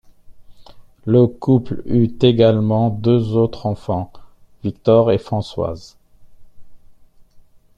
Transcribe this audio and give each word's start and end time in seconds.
Le 1.05 1.27
couple 1.27 1.83
eut 1.85 2.09
également 2.23 2.89
deux 2.89 3.37
autres 3.37 3.67
enfants, 3.67 4.11
Victor 4.63 5.11
et 5.11 5.19
Françoise. 5.19 5.95